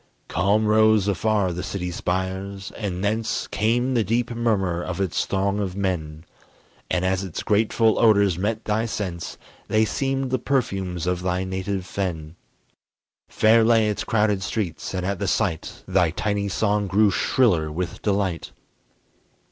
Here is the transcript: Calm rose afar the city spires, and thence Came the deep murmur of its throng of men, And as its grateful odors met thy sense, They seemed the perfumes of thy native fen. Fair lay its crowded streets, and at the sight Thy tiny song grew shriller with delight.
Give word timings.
Calm 0.27 0.65
rose 0.65 1.07
afar 1.07 1.53
the 1.53 1.61
city 1.61 1.91
spires, 1.91 2.71
and 2.71 3.03
thence 3.03 3.45
Came 3.45 3.93
the 3.93 4.03
deep 4.03 4.31
murmur 4.31 4.81
of 4.81 4.99
its 4.99 5.27
throng 5.27 5.59
of 5.59 5.75
men, 5.75 6.23
And 6.89 7.05
as 7.05 7.23
its 7.23 7.43
grateful 7.43 7.99
odors 7.99 8.35
met 8.35 8.65
thy 8.65 8.87
sense, 8.87 9.37
They 9.67 9.85
seemed 9.85 10.31
the 10.31 10.39
perfumes 10.39 11.05
of 11.05 11.21
thy 11.21 11.43
native 11.43 11.85
fen. 11.85 12.35
Fair 13.29 13.63
lay 13.63 13.89
its 13.89 14.03
crowded 14.03 14.41
streets, 14.41 14.91
and 14.95 15.05
at 15.05 15.19
the 15.19 15.27
sight 15.27 15.83
Thy 15.87 16.09
tiny 16.09 16.47
song 16.47 16.87
grew 16.87 17.11
shriller 17.11 17.71
with 17.71 18.01
delight. 18.01 18.53